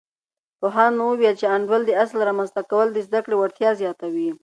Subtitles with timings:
[0.59, 4.29] پوهاند وویل، چې د انډول د اصل رامنځته کول د زده کړې وړتیا زیاتوي.